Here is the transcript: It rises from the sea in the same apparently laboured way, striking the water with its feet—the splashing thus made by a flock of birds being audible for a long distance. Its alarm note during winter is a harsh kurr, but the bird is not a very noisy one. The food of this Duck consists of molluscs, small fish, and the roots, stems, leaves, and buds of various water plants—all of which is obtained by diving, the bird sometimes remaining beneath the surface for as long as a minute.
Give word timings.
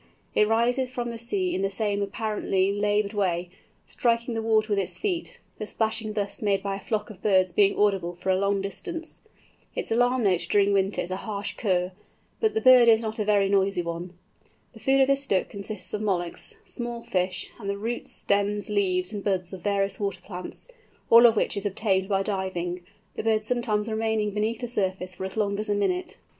It 0.33 0.47
rises 0.47 0.89
from 0.89 1.11
the 1.11 1.19
sea 1.19 1.53
in 1.53 1.61
the 1.61 1.69
same 1.69 2.01
apparently 2.01 2.73
laboured 2.73 3.13
way, 3.13 3.51
striking 3.85 4.33
the 4.33 4.41
water 4.41 4.71
with 4.73 4.79
its 4.79 4.97
feet—the 4.97 5.67
splashing 5.67 6.13
thus 6.13 6.41
made 6.41 6.63
by 6.63 6.75
a 6.77 6.79
flock 6.79 7.11
of 7.11 7.21
birds 7.21 7.51
being 7.53 7.77
audible 7.77 8.15
for 8.15 8.31
a 8.31 8.35
long 8.35 8.61
distance. 8.63 9.21
Its 9.75 9.91
alarm 9.91 10.23
note 10.23 10.47
during 10.49 10.73
winter 10.73 11.01
is 11.01 11.11
a 11.11 11.17
harsh 11.17 11.53
kurr, 11.55 11.91
but 12.39 12.55
the 12.55 12.61
bird 12.61 12.87
is 12.87 13.01
not 13.01 13.19
a 13.19 13.23
very 13.23 13.47
noisy 13.47 13.83
one. 13.83 14.17
The 14.73 14.79
food 14.79 15.01
of 15.01 15.07
this 15.07 15.27
Duck 15.27 15.49
consists 15.49 15.93
of 15.93 16.01
molluscs, 16.01 16.55
small 16.65 17.03
fish, 17.03 17.51
and 17.59 17.69
the 17.69 17.77
roots, 17.77 18.11
stems, 18.11 18.69
leaves, 18.69 19.13
and 19.13 19.23
buds 19.23 19.53
of 19.53 19.61
various 19.61 19.99
water 19.99 20.21
plants—all 20.21 21.27
of 21.27 21.35
which 21.35 21.55
is 21.55 21.63
obtained 21.67 22.09
by 22.09 22.23
diving, 22.23 22.83
the 23.15 23.21
bird 23.21 23.43
sometimes 23.43 23.87
remaining 23.87 24.31
beneath 24.31 24.61
the 24.61 24.67
surface 24.67 25.13
for 25.13 25.25
as 25.25 25.37
long 25.37 25.59
as 25.59 25.69
a 25.69 25.75
minute. 25.75 26.17